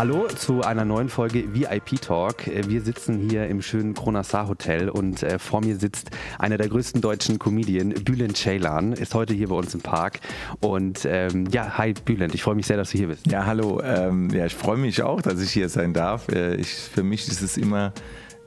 [0.00, 2.46] Hallo zu einer neuen Folge VIP Talk.
[2.46, 6.08] Wir sitzen hier im schönen Kronassar Hotel und äh, vor mir sitzt
[6.38, 10.20] einer der größten deutschen Comedien, Bülent Ceylan, ist heute hier bei uns im Park.
[10.60, 13.30] Und ähm, ja, hi Bülent, ich freue mich sehr, dass du hier bist.
[13.30, 13.82] Ja, hallo.
[13.82, 16.28] Ähm, ja, ich freue mich auch, dass ich hier sein darf.
[16.28, 17.92] Äh, ich, für mich ist es immer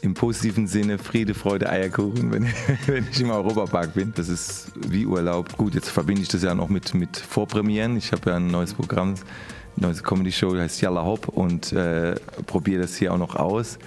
[0.02, 2.48] im positiven Sinne Friede, Freude, Eierkuchen, wenn,
[2.88, 4.12] wenn ich im Europapark bin.
[4.16, 5.56] Das ist wie Urlaub.
[5.56, 7.96] Gut, jetzt verbinde ich das ja noch mit, mit Vorpremieren.
[7.96, 9.14] Ich habe ja ein neues Programm
[9.76, 13.80] neue Comedy-Show, heißt Yalla Hop und äh, probiere das hier auch noch aus.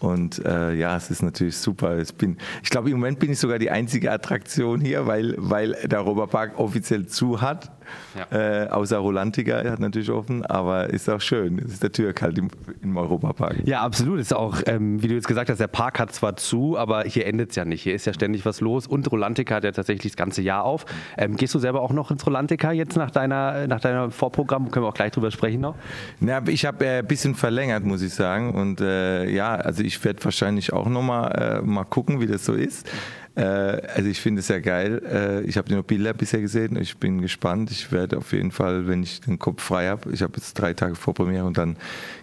[0.00, 1.98] Und äh, ja, es ist natürlich super.
[1.98, 5.76] Ich, bin, ich glaube, im Moment bin ich sogar die einzige Attraktion hier, weil, weil
[5.84, 7.70] der Europapark offiziell zu hat.
[8.14, 8.64] Ja.
[8.64, 11.58] Äh, außer Rolantica hat natürlich offen, aber ist auch schön.
[11.58, 12.48] Es ist der Türk halt im,
[12.82, 13.56] im Europapark.
[13.64, 14.20] Ja, absolut.
[14.20, 17.26] Ist auch, ähm, wie du jetzt gesagt hast, der Park hat zwar zu, aber hier
[17.26, 17.82] endet es ja nicht.
[17.82, 20.86] Hier ist ja ständig was los und Rolantica hat ja tatsächlich das ganze Jahr auf.
[21.16, 24.70] Ähm, gehst du selber auch noch ins Rolantica jetzt nach deiner, nach deiner Vorprogramm?
[24.70, 25.74] Können wir auch gleich drüber sprechen noch?
[26.20, 28.54] Na, ich habe äh, ein bisschen verlängert, muss ich sagen.
[28.54, 32.54] Und äh, ja, also ich werde wahrscheinlich auch nochmal äh, mal gucken, wie das so
[32.54, 32.88] ist.
[33.34, 35.02] Äh, also ich finde es sehr geil.
[35.04, 36.76] Äh, ich habe nur Bilder bisher gesehen.
[36.76, 37.70] Ich bin gespannt.
[37.70, 40.74] Ich werde auf jeden Fall, wenn ich den Kopf frei habe, ich habe jetzt drei
[40.74, 41.76] Tage vor Premiere und dann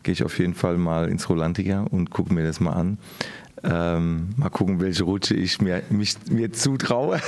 [0.04, 2.98] gehe ich auf jeden Fall mal ins Rolantica und gucke mir das mal an.
[3.64, 7.20] Ähm, mal gucken, welche Rutsche ich mir, mich, mir zutraue.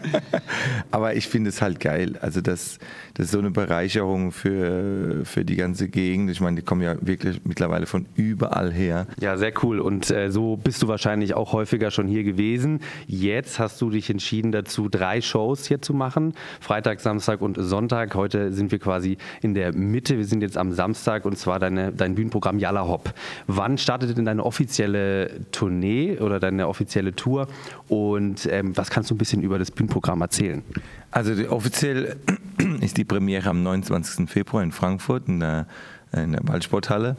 [0.90, 2.18] Aber ich finde es halt geil.
[2.22, 2.78] Also das,
[3.14, 6.30] das ist so eine Bereicherung für, für die ganze Gegend.
[6.30, 9.06] Ich meine, die kommen ja wirklich mittlerweile von überall her.
[9.20, 9.80] Ja, sehr cool.
[9.80, 12.80] Und äh, so bist du wahrscheinlich auch häufiger schon hier gewesen.
[13.06, 16.32] Jetzt hast du dich entschieden dazu, drei Shows hier zu machen.
[16.60, 18.14] Freitag, Samstag und Sonntag.
[18.14, 20.16] Heute sind wir quasi in der Mitte.
[20.16, 23.12] Wir sind jetzt am Samstag und zwar deine, dein Bühnenprogramm Yalla Hop.
[23.46, 27.48] Wann startet denn deine offizielle Tournee oder deine offizielle Tour
[27.88, 30.62] und ähm, was kannst du ein bisschen über das Bühnenprogramm erzählen?
[31.10, 32.16] Also offiziell
[32.80, 34.28] ist die Premiere am 29.
[34.28, 35.66] Februar in Frankfurt in der,
[36.12, 37.16] in der Waldsporthalle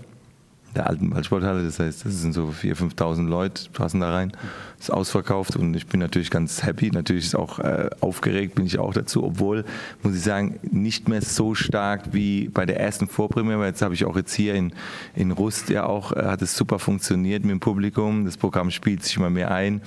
[0.75, 1.63] der alten Ballsporthalle.
[1.63, 4.31] Das heißt, das sind so 4.000, 5.000 Leute, passen da rein.
[4.79, 6.91] Ist ausverkauft und ich bin natürlich ganz happy.
[6.91, 9.65] Natürlich ist auch äh, aufgeregt, bin ich auch dazu, obwohl,
[10.01, 13.65] muss ich sagen, nicht mehr so stark wie bei der ersten Vorpremiere.
[13.65, 14.73] Jetzt habe ich auch jetzt hier in,
[15.15, 18.25] in Rust ja auch, äh, hat es super funktioniert mit dem Publikum.
[18.25, 19.81] Das Programm spielt sich immer mehr ein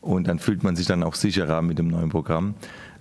[0.00, 2.54] und dann fühlt man sich dann auch sicherer mit dem neuen Programm.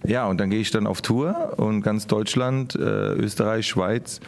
[0.03, 4.19] Ja, und dann gehe ich dann auf Tour und ganz Deutschland, äh, Österreich, Schweiz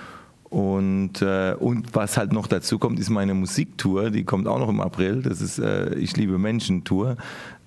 [0.49, 4.69] und, äh, und was halt noch dazu kommt, ist meine Musiktour, die kommt auch noch
[4.69, 5.21] im April.
[5.21, 7.17] Das ist äh, Ich liebe Menschen Tour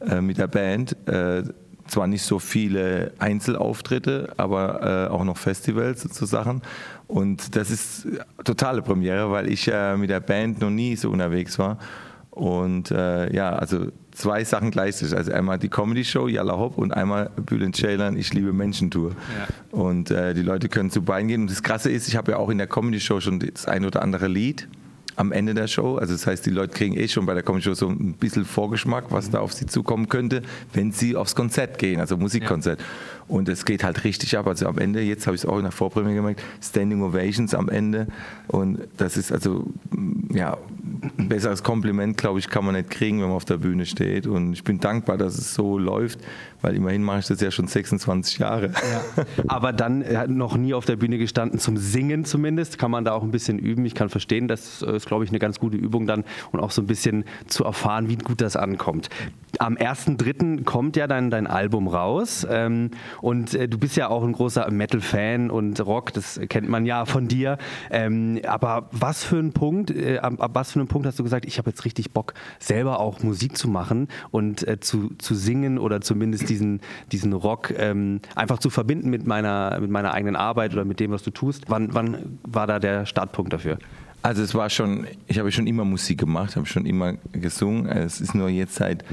[0.00, 0.96] äh, mit der Band.
[1.06, 1.42] Äh,
[1.86, 6.62] zwar nicht so viele Einzelauftritte, aber äh, auch noch Festivals und so Sachen.
[7.06, 8.06] Und das ist
[8.44, 11.78] totale Premiere, weil ich äh, mit der Band noch nie so unterwegs war.
[12.30, 15.16] Und ja, also zwei Sachen gleichzeitig.
[15.16, 19.10] Also einmal die Comedy-Show, Yalla Hop, und einmal Bülent Ceylan, Ich liebe Menschen-Tour.
[19.10, 19.78] Ja.
[19.78, 21.42] Und äh, die Leute können zu Bein gehen.
[21.42, 24.02] Und das Krasse ist, ich habe ja auch in der Comedy-Show schon das ein oder
[24.02, 24.68] andere Lied
[25.20, 25.96] am Ende der Show.
[25.96, 28.46] Also das heißt, die Leute kriegen eh schon bei der Comedy Show so ein bisschen
[28.46, 29.32] Vorgeschmack, was mhm.
[29.32, 30.40] da auf sie zukommen könnte,
[30.72, 32.80] wenn sie aufs Konzert gehen, also Musikkonzert.
[32.80, 32.86] Ja.
[33.30, 34.48] Und es geht halt richtig ab.
[34.48, 37.68] Also am Ende, jetzt habe ich es auch in der Vorpremiere gemerkt, Standing Ovations am
[37.68, 38.08] Ende.
[38.48, 39.66] Und das ist also,
[40.32, 40.56] ja,
[41.16, 44.26] ein besseres Kompliment, glaube ich, kann man nicht kriegen, wenn man auf der Bühne steht.
[44.26, 46.18] Und ich bin dankbar, dass es so läuft,
[46.60, 48.72] weil immerhin mache ich das ja schon 26 Jahre.
[48.72, 49.24] Ja.
[49.46, 52.78] Aber dann äh, noch nie auf der Bühne gestanden, zum Singen zumindest.
[52.78, 53.84] Kann man da auch ein bisschen üben.
[53.84, 56.22] Ich kann verstehen, das ist, glaube ich, eine ganz gute Übung dann
[56.52, 59.10] und auch so ein bisschen zu erfahren, wie gut das ankommt.
[59.58, 60.62] Am 1.3.
[60.62, 62.46] kommt ja dann dein Album raus.
[62.48, 66.86] Ähm, und äh, du bist ja auch ein großer Metal-Fan und Rock, das kennt man
[66.86, 67.58] ja von dir.
[67.90, 71.44] Ähm, aber was für ein Punkt, äh, ab, was für einen Punkt hast du gesagt,
[71.44, 76.00] ich habe jetzt richtig Bock, selber auch Musik zu machen und zu, zu singen oder
[76.00, 80.84] zumindest diesen, diesen Rock ähm, einfach zu verbinden mit meiner, mit meiner eigenen Arbeit oder
[80.84, 81.64] mit dem, was du tust.
[81.66, 83.78] Wann, wann war da der Startpunkt dafür?
[84.22, 87.86] Also es war schon, ich habe schon immer Musik gemacht, habe schon immer gesungen.
[87.86, 89.04] Es ist nur jetzt seit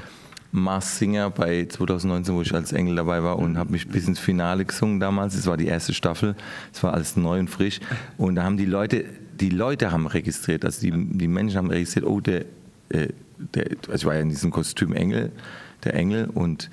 [0.51, 4.19] Mars Singer bei 2019, wo ich als Engel dabei war und habe mich bis ins
[4.19, 5.35] Finale gesungen damals.
[5.35, 6.35] Es war die erste Staffel,
[6.73, 7.79] es war alles neu und frisch.
[8.17, 9.05] Und da haben die Leute,
[9.39, 12.41] die Leute haben registriert, also die, die Menschen haben registriert, oh, der,
[12.89, 13.07] äh,
[13.37, 15.31] der, also ich war ja in diesem Kostüm Engel,
[15.83, 16.69] der Engel und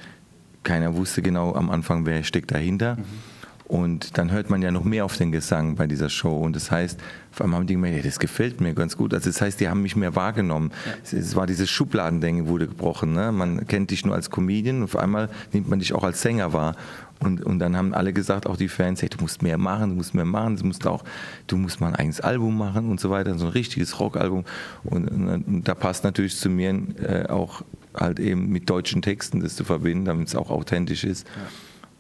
[0.63, 2.97] keiner wusste genau am Anfang, wer steckt dahinter.
[2.97, 3.34] Mhm.
[3.67, 6.39] Und dann hört man ja noch mehr auf den Gesang bei dieser Show.
[6.39, 7.01] Und das heißt,
[7.33, 9.15] vor allem haben die gemerkt, ja, das gefällt mir ganz gut.
[9.15, 10.71] Also das heißt, die haben mich mehr wahrgenommen.
[10.85, 11.19] Ja.
[11.19, 13.15] Es war dieses Schubladendenken wurde gebrochen.
[13.15, 13.33] Ne?
[13.33, 16.53] Man kennt dich nur als Comedian und auf einmal nimmt man dich auch als Sänger
[16.53, 16.77] wahr.
[17.21, 19.97] Und, und dann haben alle gesagt, auch die Fans, hey, du musst mehr machen, du
[19.97, 21.03] musst mehr machen, du musst auch,
[21.47, 24.45] du musst mal ein eigenes Album machen und so weiter, so ein richtiges Rockalbum.
[24.85, 27.63] Und, und, und da passt natürlich zu mir äh, auch
[27.95, 31.27] halt eben mit deutschen Texten das zu verbinden, damit es auch authentisch ist.
[31.27, 31.43] Ja.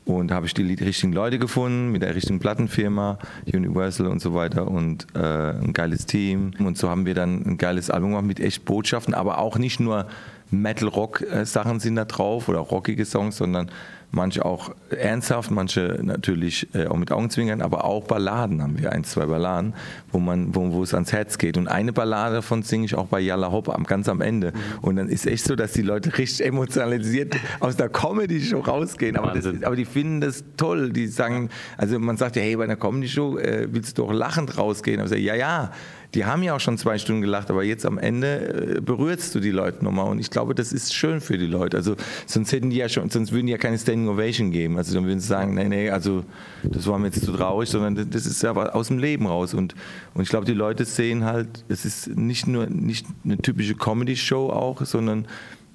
[0.07, 3.19] Und habe ich die richtigen Leute gefunden, mit der richtigen Plattenfirma,
[3.51, 6.53] Universal und so weiter und äh, ein geiles Team.
[6.59, 9.81] Und so haben wir dann ein geiles Album gemacht mit echt Botschaften, aber auch nicht
[9.81, 10.07] nur
[10.51, 13.71] Metal-Rock-Sachen sind da drauf oder rockige Songs, sondern
[14.15, 19.05] manche auch ernsthaft, manche natürlich äh, auch mit Augenzwinkern, aber auch Balladen haben wir, ein,
[19.05, 19.75] zwei Balladen,
[20.11, 21.57] wo, man, wo, wo es ans Herz geht.
[21.57, 24.53] Und eine Ballade davon singe ich auch bei Yalla Hop am, ganz am Ende.
[24.53, 24.79] Mhm.
[24.81, 29.17] Und dann ist echt so, dass die Leute richtig emotionalisiert aus der Comedy-Show rausgehen.
[29.17, 30.93] Aber, das, aber, die finden das toll.
[30.93, 34.57] Die sagen, also man sagt ja, hey, bei einer Comedy-Show äh, willst du doch lachend
[34.57, 35.01] rausgehen.
[35.01, 35.71] Aber ich sage, ja, ja
[36.15, 39.41] die haben ja auch schon zwei Stunden gelacht, aber jetzt am Ende äh, berührst du
[39.41, 40.09] die Leute nochmal.
[40.11, 41.77] Und ich glaube, das ist schön für die Leute.
[41.77, 41.97] Also
[42.27, 44.79] sonst hätten die ja schon, sonst würden die ja keine Standing Ovation geben.
[44.79, 46.25] Also dann würden sie sagen, nee, nee, also
[46.63, 49.55] das war mir jetzt zu traurig, sondern das ist ja aus dem Leben raus.
[49.55, 49.75] Und,
[50.15, 54.51] und ich glaube, die Leute sehen halt, es ist nicht nur nicht eine typische Comedy-Show
[54.51, 55.27] auch, sondern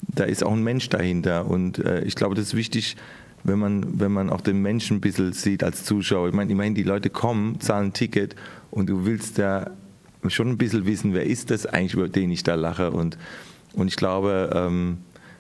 [0.02, 1.48] da ist auch ein Mensch dahinter.
[1.48, 2.96] Und äh, ich glaube, das ist wichtig,
[3.44, 6.30] wenn man, wenn man auch den Menschen ein bisschen sieht als Zuschauer.
[6.30, 8.36] Ich meine, immerhin, die Leute kommen, zahlen ein Ticket
[8.72, 9.72] und du willst ja
[10.28, 12.92] schon ein bisschen wissen, wer ist das eigentlich, über den ich da lache.
[12.92, 13.18] Und,
[13.74, 14.98] und ich glaube, ähm,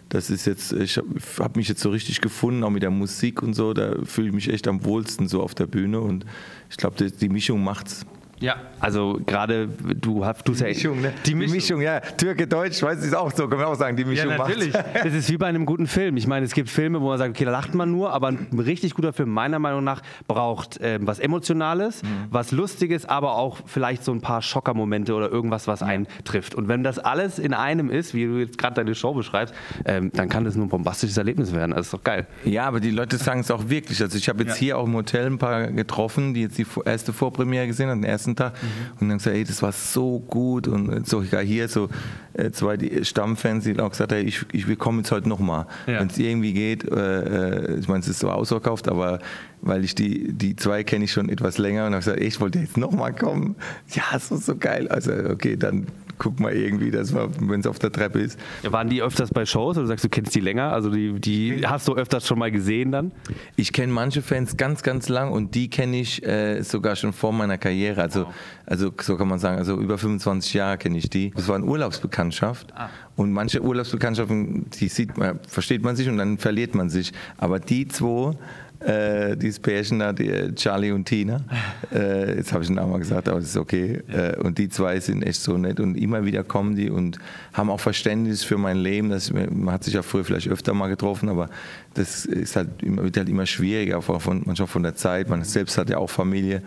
[0.09, 3.53] das ist jetzt, ich habe mich jetzt so richtig gefunden, auch mit der Musik und
[3.53, 6.25] so, da fühle ich mich echt am wohlsten so auf der Bühne und
[6.69, 8.05] ich glaube, die Mischung macht's.
[8.39, 11.13] Ja, also gerade du hast du ja Mischung, ne?
[11.25, 11.51] die, Mischung.
[11.51, 14.31] die Mischung, ja, Türke Deutsch, weiß ich auch so, kann man auch sagen, die Mischung
[14.31, 14.73] ja, natürlich.
[14.93, 16.17] Es ist wie bei einem guten Film.
[16.17, 18.59] Ich meine, es gibt Filme, wo man sagt, okay, da lacht man nur, aber ein
[18.59, 22.07] richtig guter Film meiner Meinung nach braucht äh, was emotionales, mhm.
[22.29, 26.55] was lustiges, aber auch vielleicht so ein paar Schockermomente oder irgendwas, was einen trifft.
[26.55, 29.53] Und wenn das alles in einem ist, wie du jetzt gerade deine Show beschreibst,
[29.85, 31.71] ähm, dann kann das nur ein bombastisches Erlebnis werden.
[31.71, 32.27] Das ist doch geil.
[32.45, 34.01] Ja, aber die Leute sagen es auch wirklich.
[34.01, 34.59] Also ich habe jetzt ja.
[34.59, 38.09] hier auch im Hotel ein paar getroffen, die jetzt die erste Vorpremiere gesehen haben, den
[38.09, 38.53] ersten Tag.
[38.53, 39.01] Mhm.
[39.01, 40.67] Und dann gesagt, ey, das war so gut.
[40.67, 41.89] Und sogar hier so
[42.33, 45.65] äh, zwei Stammfans, die auch gesagt haben, ich, ich will kommen jetzt heute nochmal.
[45.87, 45.99] Ja.
[45.99, 49.19] Wenn es irgendwie geht, äh, äh, ich meine, es ist so ausverkauft, aber
[49.61, 52.39] weil ich die, die zwei kenne ich schon etwas länger und habe gesagt, ey, ich
[52.39, 53.55] wollte jetzt nochmal kommen.
[53.91, 54.87] Ja, das war so geil.
[54.87, 55.87] Also, okay, dann
[56.19, 58.37] guck mal irgendwie, dass man, wenn es auf der Treppe ist.
[58.63, 60.71] Waren die öfters bei Shows oder sagst, du kennst die länger?
[60.71, 63.11] Also die, die hast du öfters schon mal gesehen dann?
[63.55, 67.33] Ich kenne manche Fans ganz, ganz lang und die kenne ich äh, sogar schon vor
[67.33, 68.01] meiner Karriere.
[68.01, 68.33] Also, wow.
[68.65, 71.31] also so kann man sagen, also über 25 Jahre kenne ich die.
[71.31, 72.73] Das war eine Urlaubsbekanntschaft.
[72.75, 72.89] Ah.
[73.15, 77.11] Und manche Urlaubsbekanntschaften, die sieht man, versteht man sich und dann verliert man sich.
[77.37, 78.33] Aber die zwei,
[78.79, 81.41] äh, dieses Pärchen da, die, äh, Charlie und Tina.
[81.91, 84.03] Äh, jetzt habe ich den Namen mal gesagt, aber das ist okay.
[84.09, 87.17] Äh, und die zwei sind echt so nett und immer wieder kommen die und
[87.51, 89.09] haben auch Verständnis für mein Leben.
[89.09, 91.49] Das, man hat sich ja früher vielleicht öfter mal getroffen, aber
[91.95, 95.29] das ist halt immer, wird halt immer schwieriger, von, manchmal von der Zeit.
[95.29, 96.61] Man selbst hat ja auch Familie.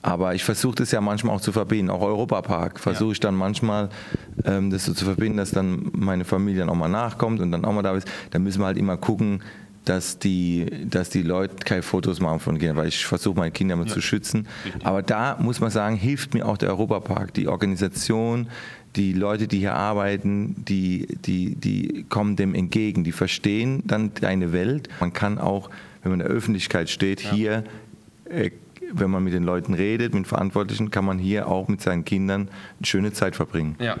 [0.00, 1.90] Aber ich versuche das ja manchmal auch zu verbinden.
[1.90, 3.90] Auch Europapark versuche ich dann manchmal,
[4.44, 7.64] ähm, das so zu verbinden, dass dann meine Familie dann auch mal nachkommt und dann
[7.64, 8.08] auch mal da ist.
[8.30, 9.42] Dann müssen wir halt immer gucken,
[9.86, 13.76] dass die, dass die Leute keine Fotos machen von Kindern, weil ich versuche, meine Kinder
[13.76, 13.92] mal ja.
[13.92, 14.46] zu schützen.
[14.82, 18.48] Aber da muss man sagen, hilft mir auch der Europapark, die Organisation,
[18.96, 24.52] die Leute, die hier arbeiten, die, die, die kommen dem entgegen, die verstehen dann deine
[24.52, 24.88] Welt.
[25.00, 25.70] Man kann auch,
[26.02, 27.32] wenn man in der Öffentlichkeit steht, ja.
[27.32, 27.64] hier
[28.28, 28.50] äh,
[28.92, 32.48] wenn man mit den Leuten redet, mit Verantwortlichen, kann man hier auch mit seinen Kindern
[32.78, 33.76] eine schöne Zeit verbringen.
[33.78, 33.96] Ja,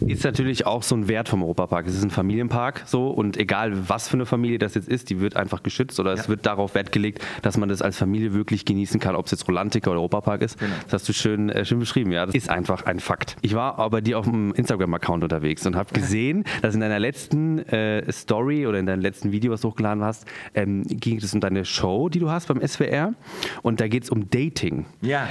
[0.00, 1.86] ist natürlich auch so ein Wert vom Europapark.
[1.86, 5.20] Es ist ein Familienpark so und egal was für eine Familie das jetzt ist, die
[5.20, 8.64] wird einfach geschützt oder es wird darauf Wert gelegt, dass man das als Familie wirklich
[8.64, 10.58] genießen kann, ob es jetzt Rolantica oder Europapark ist.
[10.58, 10.72] Genau.
[10.84, 12.12] Das hast du schön, äh, schön beschrieben.
[12.12, 13.36] Ja, das ist einfach ein Fakt.
[13.42, 17.58] Ich war aber dir auf dem Instagram-Account unterwegs und habe gesehen, dass in deiner letzten
[17.58, 21.40] äh, Story oder in deinem letzten Video, was du hochgeladen hast, ähm, ging es um
[21.40, 23.14] deine Show, die du hast beim SWR
[23.62, 24.86] und da geht es um Dating.
[25.00, 25.28] Ja.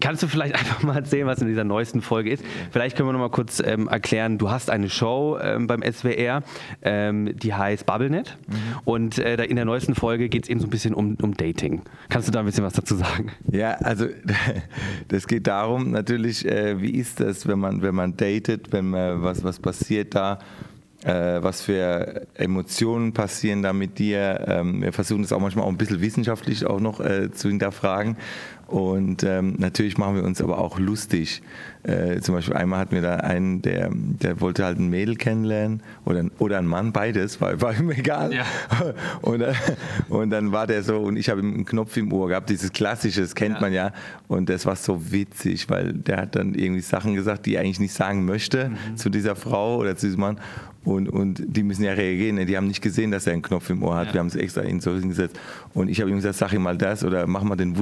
[0.00, 2.44] Kannst du vielleicht einfach mal erzählen, was in dieser neuesten Folge ist?
[2.70, 6.42] Vielleicht können wir noch mal kurz ähm, erklären, du hast eine Show ähm, beim SWR,
[6.82, 8.54] ähm, die heißt BubbleNet mhm.
[8.84, 11.82] und äh, in der neuesten Folge geht es eben so ein bisschen um, um Dating.
[12.08, 13.30] Kannst du da ein bisschen was dazu sagen?
[13.50, 14.06] Ja, also
[15.08, 19.22] das geht darum natürlich, äh, wie ist das, wenn man, wenn man datet, wenn man,
[19.22, 20.38] was, was passiert da?
[21.04, 24.44] Äh, was für Emotionen passieren da mit dir.
[24.46, 28.16] Ähm, wir versuchen es auch manchmal auch ein bisschen wissenschaftlich auch noch äh, zu hinterfragen.
[28.70, 31.42] Und ähm, natürlich machen wir uns aber auch lustig.
[31.82, 35.82] Äh, zum Beispiel einmal hatten wir da einen, der, der wollte halt ein Mädel kennenlernen
[36.04, 38.32] oder, oder ein Mann, beides, war, war ihm egal.
[38.32, 38.44] Ja.
[39.22, 39.54] Und, äh,
[40.08, 42.72] und dann war der so, und ich habe ihm einen Knopf im Ohr gehabt, dieses
[42.72, 43.60] klassische, das kennt ja.
[43.60, 43.92] man ja.
[44.28, 47.80] Und das war so witzig, weil der hat dann irgendwie Sachen gesagt, die er eigentlich
[47.80, 48.96] nicht sagen möchte mhm.
[48.96, 50.38] zu dieser Frau oder zu diesem Mann.
[50.82, 52.36] Und, und die müssen ja reagieren.
[52.36, 52.46] Ne?
[52.46, 54.08] Die haben nicht gesehen, dass er einen Knopf im Ohr hat.
[54.08, 54.14] Ja.
[54.14, 55.38] Wir haben es extra in so hingesetzt.
[55.74, 57.76] Und ich habe ihm gesagt, sag ihm mal das oder mach mal den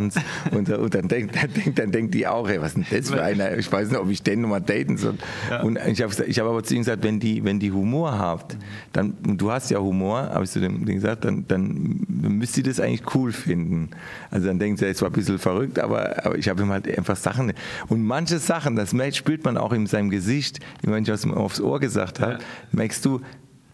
[0.00, 0.14] Wuschi-Wuschi-Tanz.
[0.52, 3.10] und, und, dann, denkt, dann, denkt, dann denkt die auch, ey, was ist denn das
[3.10, 3.56] für einer?
[3.58, 5.14] Ich weiß nicht, ob ich den nochmal daten soll.
[5.50, 5.62] Ja.
[5.62, 8.56] Und ich habe ich hab aber zu ihm gesagt, wenn die, wenn die Humor habt,
[8.92, 12.80] dann, du hast ja Humor, habe ich zu dem gesagt, dann, dann müsst ihr das
[12.80, 13.90] eigentlich cool finden.
[14.30, 16.86] Also dann denkt sie, ist zwar ein bisschen verrückt, aber, aber ich habe ihm halt
[16.96, 17.52] einfach Sachen.
[17.88, 21.80] Und manche Sachen, das spürt man auch in seinem Gesicht, wenn ich was aufs Ohr
[21.80, 22.46] gesagt hat, ja.
[22.72, 23.20] merkst du,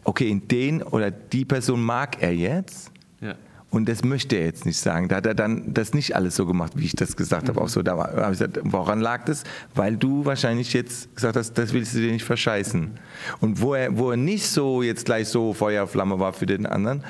[0.04, 2.90] okay, in den oder die Person mag er jetzt.
[3.20, 3.34] Ja.
[3.70, 5.08] Und das möchte er jetzt nicht sagen.
[5.08, 7.48] Da hat er dann das nicht alles so gemacht, wie ich das gesagt mhm.
[7.48, 7.60] habe.
[7.62, 9.42] Auch so, da habe ich gesagt, woran lag das?
[9.74, 12.92] Weil du wahrscheinlich jetzt gesagt hast, das willst du dir nicht verscheißen.
[13.40, 17.02] Und wo er, wo er nicht so jetzt gleich so Feuerflamme war für den anderen,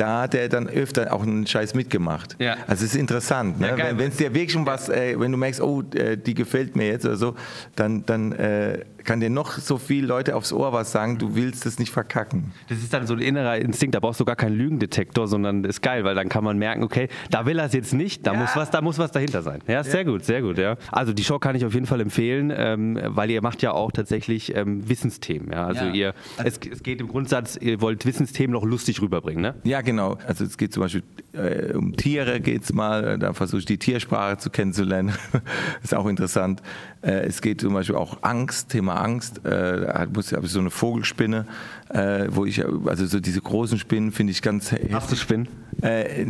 [0.00, 2.36] da hat er dann öfter auch einen Scheiß mitgemacht.
[2.38, 2.56] Ja.
[2.66, 3.60] Also es ist interessant.
[3.60, 3.74] Ne?
[3.76, 6.74] Ja, wenn es dir wirklich schon was, äh, wenn du merkst, oh, äh, die gefällt
[6.74, 7.34] mir jetzt oder so,
[7.76, 11.66] dann, dann äh, kann dir noch so viele Leute aufs Ohr was sagen, du willst
[11.66, 12.52] es nicht verkacken.
[12.68, 15.82] Das ist dann so ein innerer Instinkt, da brauchst du gar keinen Lügendetektor, sondern ist
[15.82, 18.40] geil, weil dann kann man merken, okay, da will er es jetzt nicht, da, ja.
[18.40, 19.60] muss was, da muss was dahinter sein.
[19.66, 20.58] Ja, sehr gut, sehr gut.
[20.58, 20.76] Ja.
[20.90, 23.92] Also die Show kann ich auf jeden Fall empfehlen, ähm, weil ihr macht ja auch
[23.92, 25.52] tatsächlich ähm, Wissensthemen.
[25.52, 25.66] Ja?
[25.66, 29.54] Also ihr, es, es, geht im Grundsatz, ihr wollt Wissensthemen noch lustig rüberbringen, ne?
[29.64, 29.89] Ja, genau.
[29.98, 33.78] Also es geht zum Beispiel äh, um Tiere, geht es mal, da versuche ich die
[33.78, 35.12] Tiersprache zu kennenzulernen.
[35.82, 36.62] ist auch interessant.
[37.02, 39.44] Äh, es geht zum Beispiel auch Angst, Thema Angst.
[39.44, 41.46] Äh, da habe ich so eine Vogelspinne,
[41.88, 44.72] äh, wo ich, also so diese großen Spinnen finde ich ganz.
[44.92, 45.48] Hast du Spinnen?
[45.82, 46.26] Äh,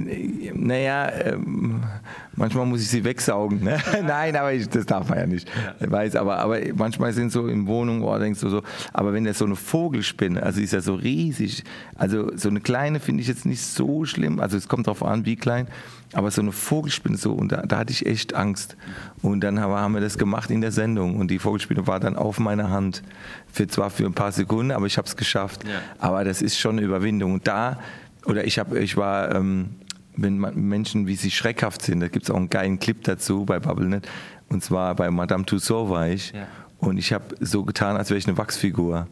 [0.54, 1.82] naja, ähm,
[2.36, 3.64] manchmal muss ich sie wegsaugen.
[3.64, 3.78] Ne?
[4.06, 5.48] Nein, aber ich, das darf man ja nicht.
[5.80, 5.90] Ja.
[5.90, 8.62] Weiß, aber, aber manchmal sind so in Wohnungen, oh, denkst du so,
[8.92, 11.64] aber wenn das so eine Vogelspinne, also ist ja so riesig,
[11.96, 15.24] also so eine kleine finde ich jetzt nicht so schlimm, also es kommt darauf an,
[15.26, 15.66] wie klein.
[16.12, 18.76] Aber so eine Vogelspinne so, und da, da, hatte ich echt Angst.
[19.22, 22.40] Und dann haben wir das gemacht in der Sendung und die Vogelspinne war dann auf
[22.40, 23.02] meiner Hand.
[23.52, 25.64] Für, zwar für ein paar Sekunden, aber ich habe es geschafft.
[25.64, 25.80] Ja.
[25.98, 27.34] Aber das ist schon eine Überwindung.
[27.34, 27.78] Und da,
[28.26, 29.70] oder ich, hab, ich war, ähm,
[30.16, 33.60] wenn Menschen, wie sie schreckhaft sind, da gibt es auch einen geilen Clip dazu bei
[33.60, 34.08] BubbleNet.
[34.48, 36.32] Und zwar bei Madame Tussauds war ich.
[36.32, 36.48] Ja.
[36.78, 39.06] Und ich habe so getan, als wäre ich eine Wachsfigur.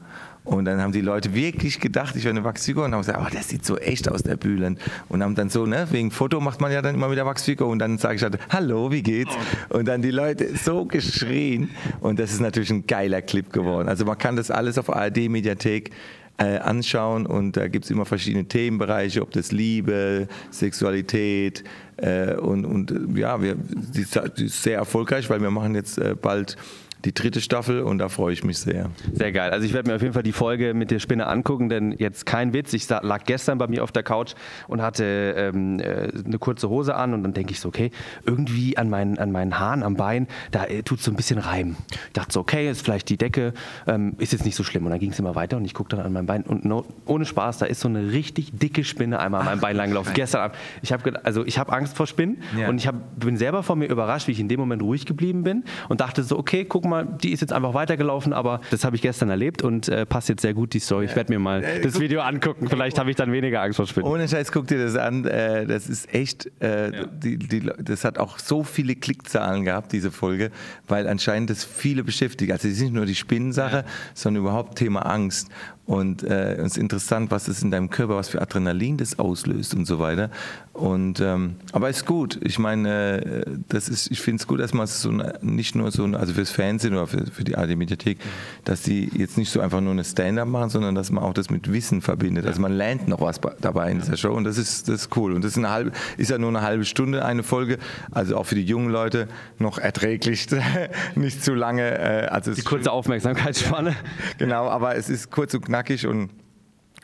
[0.49, 3.29] Und dann haben die Leute wirklich gedacht, ich wäre eine Wachsfigur und haben gesagt, oh,
[3.31, 4.79] das sieht so echt aus, der Bühlen.
[5.11, 7.69] Und haben dann so, ne, wegen Foto macht man ja dann immer mit der Wachsfigur
[7.69, 9.35] und dann sage ich halt, hallo, wie geht's?
[9.69, 11.69] Und dann die Leute so geschrien.
[12.01, 13.91] Und das ist natürlich ein geiler Clip geworden.
[13.91, 15.91] Also man kann das alles auf ARD-Mediathek
[16.39, 21.63] äh, anschauen und da gibt es immer verschiedene Themenbereiche, ob das Liebe, Sexualität
[21.99, 24.07] äh, und, und ja, wir, die,
[24.39, 26.57] die ist sehr erfolgreich, weil wir machen jetzt äh, bald
[27.05, 28.91] die dritte Staffel und da freue ich mich sehr.
[29.13, 29.51] Sehr geil.
[29.51, 32.27] Also ich werde mir auf jeden Fall die Folge mit der Spinne angucken, denn jetzt
[32.27, 32.73] kein Witz.
[32.73, 34.35] Ich lag gestern bei mir auf der Couch
[34.67, 37.93] und hatte ähm, äh, eine kurze Hose an und dann denke ich so, okay,
[38.27, 41.39] irgendwie an meinen, an meinen Haaren am Bein, da äh, tut es so ein bisschen
[41.39, 41.77] Reim.
[42.09, 43.53] Ich dachte so, okay, ist vielleicht die Decke,
[43.87, 44.85] ähm, ist jetzt nicht so schlimm.
[44.85, 46.85] Und dann ging es immer weiter und ich gucke dann an mein Bein und no,
[47.07, 50.13] ohne Spaß, da ist so eine richtig dicke Spinne einmal an meinem Bein lang gelaufen.
[50.15, 50.57] Gestern Abend.
[50.83, 52.69] Ich habe also ich habe Angst vor Spinnen ja.
[52.69, 55.45] und ich hab, bin selber von mir überrascht, wie ich in dem Moment ruhig geblieben
[55.45, 58.97] bin und dachte so, okay, guck mal, die ist jetzt einfach weitergelaufen, aber das habe
[58.97, 61.07] ich gestern erlebt und äh, passt jetzt sehr gut, die Story.
[61.07, 62.69] Ich werde mir mal äh, das Video angucken.
[62.69, 64.09] Vielleicht habe ich dann weniger Angst vor Spinnen.
[64.09, 65.25] Ohne Scheiß, guck dir das an.
[65.25, 67.07] Äh, das ist echt, äh, ja.
[67.07, 70.51] die, die, das hat auch so viele Klickzahlen gehabt, diese Folge,
[70.87, 72.53] weil anscheinend das viele beschäftigt.
[72.53, 73.85] Also es ist nicht nur die Spinnensache, ja.
[74.15, 75.49] sondern überhaupt Thema Angst.
[75.89, 79.75] Und äh, es ist interessant, was es in deinem Körper, was für Adrenalin das auslöst
[79.75, 80.29] und so weiter.
[80.75, 82.39] Und ähm, aber ist gut.
[82.43, 85.91] Ich meine, äh, das ist, ich finde es gut, dass man so eine, nicht nur
[85.91, 88.19] so, also fürs Fernsehen oder für, für die ARD Mediathek,
[88.65, 91.49] dass die jetzt nicht so einfach nur eine Stand-up machen, sondern dass man auch das
[91.49, 92.45] mit Wissen verbindet.
[92.45, 95.33] Also man lernt noch was dabei in dieser Show und das ist, das ist cool.
[95.33, 97.79] Und das ist eine halbe, ist ja nur eine halbe Stunde eine Folge,
[98.11, 99.27] also auch für die jungen Leute
[99.59, 100.49] noch erträglich,
[101.15, 101.99] nicht zu lange.
[101.99, 103.97] Äh, also die kurze Aufmerksamkeitsspanne.
[104.39, 106.31] genau, aber es ist kurz und knapp knackig und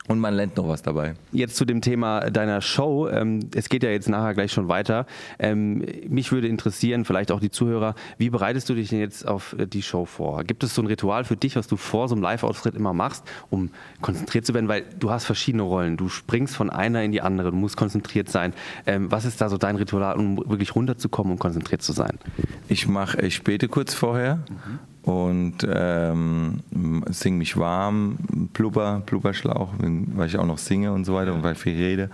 [0.07, 1.15] und man lernt noch was dabei.
[1.31, 3.07] Jetzt zu dem Thema deiner Show.
[3.09, 5.07] Ähm, es geht ja jetzt nachher gleich schon weiter.
[5.39, 9.55] Ähm, mich würde interessieren, vielleicht auch die Zuhörer, wie bereitest du dich denn jetzt auf
[9.57, 10.43] äh, die Show vor?
[10.43, 13.23] Gibt es so ein Ritual für dich, was du vor so einem Live-Auftritt immer machst,
[13.49, 14.67] um konzentriert zu werden?
[14.67, 15.97] Weil du hast verschiedene Rollen.
[15.97, 17.49] Du springst von einer in die andere.
[17.49, 18.53] Du musst konzentriert sein.
[18.85, 22.19] Ähm, was ist da so dein Ritual, um wirklich runterzukommen und konzentriert zu sein?
[22.67, 24.35] Ich mache, ich bete kurz vorher.
[24.35, 26.63] Mhm und ähm,
[27.11, 28.17] singe mich warm,
[28.53, 32.09] Blubber, Blubberschlauch, weil ich auch noch singe und so weiter und weil viel rede.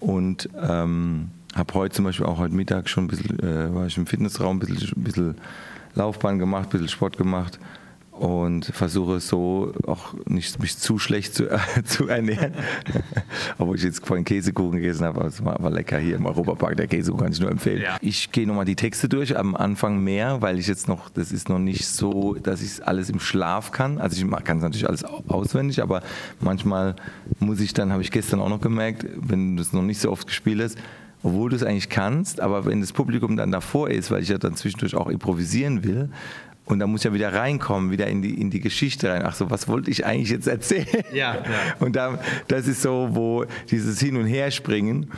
[0.00, 3.96] Und ähm, habe heute zum Beispiel auch heute Mittag schon ein bisschen, äh, war ich
[3.96, 5.34] im Fitnessraum, ein bisschen, ein bisschen
[5.94, 7.58] Laufbahn gemacht, ein bisschen Sport gemacht
[8.18, 12.52] und versuche so auch nicht mich zu schlecht zu, äh, zu ernähren.
[13.58, 16.76] Obwohl ich jetzt vorhin Käsekuchen gegessen habe, aber es war, war lecker hier im Europapark.
[16.76, 17.82] Der Käsekuchen kann ich nur empfehlen.
[17.82, 17.98] Ja.
[18.00, 21.48] Ich gehe nochmal die Texte durch, am Anfang mehr, weil ich jetzt noch, das ist
[21.48, 23.98] noch nicht so, dass ich alles im Schlaf kann.
[23.98, 26.02] Also ich kann es natürlich alles auswendig, aber
[26.40, 26.96] manchmal
[27.38, 30.10] muss ich dann, habe ich gestern auch noch gemerkt, wenn du es noch nicht so
[30.10, 30.78] oft gespielt hast,
[31.22, 34.38] obwohl du es eigentlich kannst, aber wenn das Publikum dann davor ist, weil ich ja
[34.38, 36.10] dann zwischendurch auch improvisieren will,
[36.66, 39.22] und da muss ja wieder reinkommen, wieder in die, in die Geschichte rein.
[39.24, 41.04] Ach so, was wollte ich eigentlich jetzt erzählen?
[41.12, 41.42] Ja, ja.
[41.78, 42.18] Und da,
[42.48, 45.10] das ist so, wo dieses Hin- und Herspringen,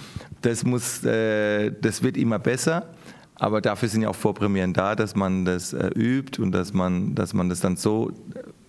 [0.43, 2.91] das muss, äh, das wird immer besser.
[3.37, 7.15] Aber dafür sind ja auch Vorpremieren da, dass man das äh, übt und dass man,
[7.15, 8.13] dass man das dann so,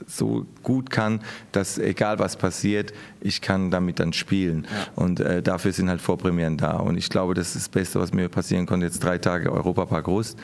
[0.07, 1.21] so gut kann,
[1.51, 4.67] dass egal was passiert, ich kann damit dann spielen.
[4.71, 5.03] Ja.
[5.03, 6.77] Und äh, dafür sind halt Vorpremieren da.
[6.77, 8.86] Und ich glaube, das ist das Beste, was mir passieren konnte.
[8.86, 10.38] Jetzt drei Tage Europapark Rust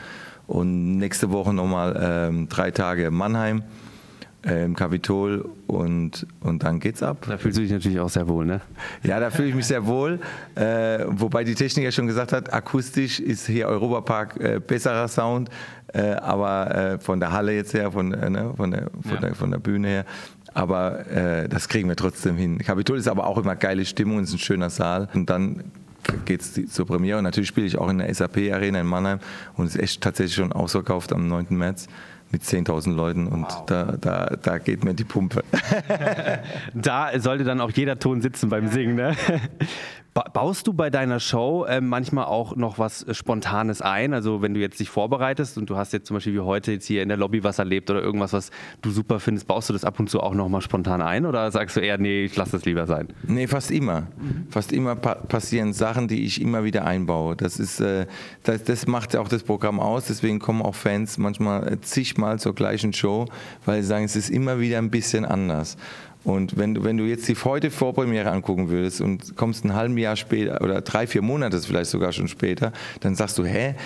[0.46, 3.62] und nächste Woche nochmal ähm, drei Tage Mannheim
[4.46, 7.26] äh, im Kapitol und, und dann geht's ab.
[7.28, 8.60] Da fühlst du dich natürlich auch sehr wohl, ne?
[9.02, 10.20] Ja, da fühle ich mich sehr wohl.
[10.54, 15.50] Äh, wobei die Technik ja schon gesagt hat, akustisch ist hier Europapark äh, besserer Sound,
[15.92, 19.20] äh, aber äh, von der Halle jetzt her, von, äh, ne, von, der, von, ja.
[19.20, 20.04] der, von der Bühne her.
[20.54, 21.04] Aber
[21.50, 22.56] das kriegen wir trotzdem hin.
[22.56, 25.06] Kapitol ist aber auch immer geile Stimmung, ist ein schöner Saal.
[25.12, 25.64] Und dann
[26.24, 27.18] geht es zur Premiere.
[27.18, 29.20] Und natürlich spiele ich auch in der SAP-Arena in Mannheim
[29.54, 31.46] und es ist echt tatsächlich schon ausverkauft am 9.
[31.50, 31.88] März
[32.32, 33.66] mit 10.000 Leuten und wow.
[33.66, 35.44] da, da, da geht mir die Pumpe.
[36.74, 38.96] da sollte dann auch jeder Ton sitzen beim Singen.
[38.96, 39.16] Ne?
[40.24, 44.14] Baust du bei deiner Show äh, manchmal auch noch was äh, Spontanes ein?
[44.14, 46.86] Also wenn du jetzt dich vorbereitest und du hast jetzt zum Beispiel wie heute jetzt
[46.86, 49.84] hier in der Lobby was erlebt oder irgendwas, was du super findest, baust du das
[49.84, 52.52] ab und zu auch noch mal spontan ein oder sagst du eher, nee, ich lasse
[52.52, 53.08] das lieber sein?
[53.24, 54.02] Nee, fast immer.
[54.16, 54.46] Mhm.
[54.48, 57.36] Fast immer pa passieren Sachen, die ich immer wieder einbaue.
[57.36, 58.06] Das, ist, äh,
[58.42, 62.54] das, das macht auch das Programm aus, deswegen kommen auch Fans manchmal äh, zigmal zur
[62.54, 63.26] gleichen Show,
[63.66, 65.76] weil sie sagen, es ist immer wieder ein bisschen anders.
[66.26, 69.96] Und wenn du, wenn du jetzt die heute Vorpremiere angucken würdest und kommst ein halbes
[70.00, 73.76] Jahr später oder drei, vier Monate vielleicht sogar schon später, dann sagst du, hä,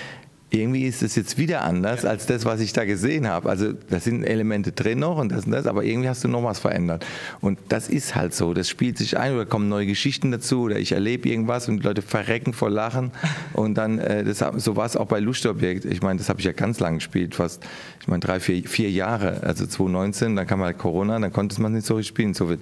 [0.51, 3.49] irgendwie ist es jetzt wieder anders als das, was ich da gesehen habe.
[3.49, 6.43] Also da sind Elemente drin noch und das und das, aber irgendwie hast du noch
[6.43, 7.07] was verändert.
[7.41, 8.53] Und das ist halt so.
[8.53, 11.83] Das spielt sich ein oder kommen neue Geschichten dazu oder ich erlebe irgendwas und die
[11.87, 13.13] Leute verrecken vor Lachen.
[13.53, 15.85] Und dann, äh, das, so war es auch bei Lustobjekt.
[15.85, 17.63] Ich meine, das habe ich ja ganz lang gespielt, fast,
[18.01, 19.43] ich meine, drei, vier, vier Jahre.
[19.43, 22.35] Also 2019, dann kam halt Corona, dann konnte man nicht so richtig spielen.
[22.35, 22.59] So ich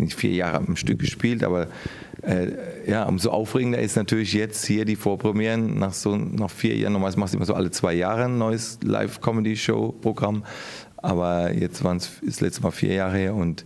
[0.00, 1.68] nicht vier Jahre am Stück gespielt, aber
[2.22, 2.52] äh,
[2.88, 6.92] ja, umso aufregender ist natürlich jetzt hier die Vorpremieren nach so nach vier Jahren.
[6.92, 10.44] Normalerweise machst du immer so alle zwei Jahre ein neues Live-Comedy-Show-Programm,
[10.96, 13.64] aber jetzt waren es das letzte Mal vier Jahre her und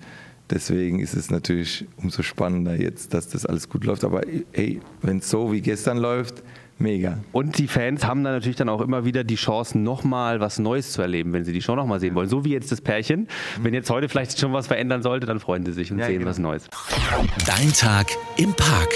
[0.50, 4.04] deswegen ist es natürlich umso spannender jetzt, dass das alles gut läuft.
[4.04, 6.42] Aber hey, wenn es so wie gestern läuft,
[6.78, 7.18] Mega.
[7.32, 10.92] Und die Fans haben dann natürlich dann auch immer wieder die Chance, nochmal was Neues
[10.92, 12.28] zu erleben, wenn sie die Show nochmal sehen wollen.
[12.28, 13.28] So wie jetzt das Pärchen.
[13.62, 16.18] Wenn jetzt heute vielleicht schon was verändern sollte, dann freuen sie sich und ja, sehen
[16.18, 16.30] genau.
[16.30, 16.68] was Neues.
[17.46, 18.90] Dein Tag im Park.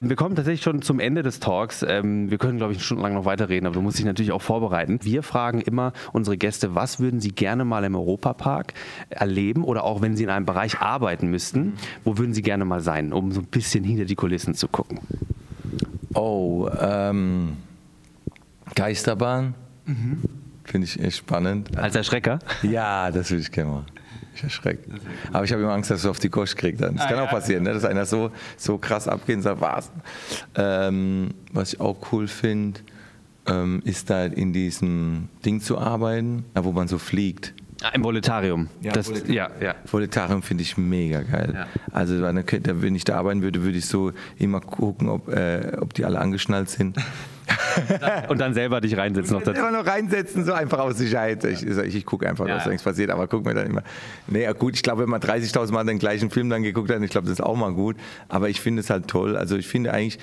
[0.00, 1.82] Wir kommen tatsächlich schon zum Ende des Talks.
[1.82, 4.98] Ähm, wir können, glaube ich, stundenlang noch weiterreden, aber du musst dich natürlich auch vorbereiten.
[5.02, 8.74] Wir fragen immer unsere Gäste, was würden sie gerne mal im Europapark
[9.08, 12.80] erleben oder auch wenn sie in einem Bereich arbeiten müssten, wo würden sie gerne mal
[12.80, 14.98] sein, um so ein bisschen hinter die Kulissen zu gucken?
[16.14, 17.56] Oh, ähm,
[18.74, 19.54] Geisterbahn.
[19.86, 20.22] Mhm.
[20.64, 21.76] Finde ich echt spannend.
[21.76, 22.38] Als Erschrecker?
[22.62, 23.84] Ja, das würde ich gerne mal.
[24.34, 24.88] Ich erschreckt.
[25.32, 26.82] Aber ich habe immer Angst, dass du auf die Gosch kriegst.
[26.82, 27.72] Das ah, kann ja, auch passieren, ne?
[27.72, 29.92] dass einer so, so krass abgeht und sagt, was?
[30.56, 32.80] Ähm, was ich auch cool finde,
[33.46, 37.54] ähm, ist da in diesem Ding zu arbeiten, wo man so fliegt.
[37.84, 38.70] Ah, Im Voletarium.
[38.80, 39.36] Ja, das, Voletarium.
[39.36, 39.74] Ja, ja.
[39.84, 41.50] Voletarium finde ich mega geil.
[41.52, 41.66] Ja.
[41.92, 46.06] Also wenn ich da arbeiten würde, würde ich so immer gucken, ob, äh, ob die
[46.06, 46.96] alle angeschnallt sind.
[48.28, 49.42] und dann selber dich reinsetzen noch.
[49.54, 51.44] Immer noch reinsetzen, so einfach aus Sicherheit.
[51.44, 52.56] Ich, ich, ich gucke einfach, ja.
[52.56, 53.82] was nichts passiert, aber guck mir dann immer.
[54.28, 57.10] Nee, gut, ich glaube, wenn man 30.000 Mal den gleichen Film dann geguckt hat, ich
[57.10, 57.96] glaube, das ist auch mal gut.
[58.30, 59.36] Aber ich finde es halt toll.
[59.36, 60.18] Also ich finde eigentlich,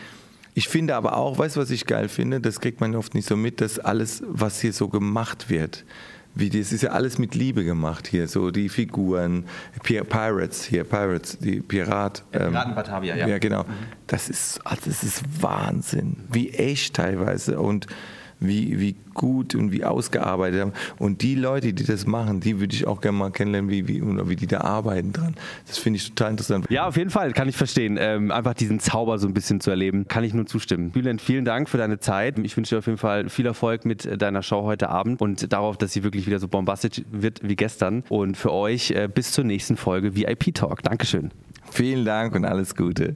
[0.56, 2.41] ich finde aber auch, weißt du, was ich geil finde?
[2.41, 5.86] Das kriegt man oft nicht so mit, dass alles, was hier so gemacht wird,
[6.35, 9.45] wie das ist ja alles mit Liebe gemacht hier, so die Figuren,
[9.83, 12.23] Pirates hier, Pirates, die Pirat.
[12.33, 13.27] Ja, Piraten Batavia, ja.
[13.27, 13.63] Ja, genau.
[13.63, 13.67] Mhm.
[14.07, 17.87] Das ist, also das ist Wahnsinn, wie echt teilweise und
[18.41, 20.73] wie, wie gut und wie ausgearbeitet haben.
[20.97, 24.01] Und die Leute, die das machen, die würde ich auch gerne mal kennenlernen, wie, wie,
[24.01, 25.36] wie die da arbeiten dran.
[25.67, 26.65] Das finde ich total interessant.
[26.69, 27.97] Ja, auf jeden Fall, kann ich verstehen.
[27.99, 30.89] Ähm, einfach diesen Zauber so ein bisschen zu erleben, kann ich nur zustimmen.
[30.89, 32.39] Bülent, vielen Dank für deine Zeit.
[32.39, 35.77] Ich wünsche dir auf jeden Fall viel Erfolg mit deiner Show heute Abend und darauf,
[35.77, 38.04] dass sie wirklich wieder so bombastisch wird wie gestern.
[38.10, 40.82] Und für euch äh, bis zur nächsten Folge VIP Talk.
[40.82, 41.32] Dankeschön.
[41.69, 43.15] Vielen Dank und alles Gute.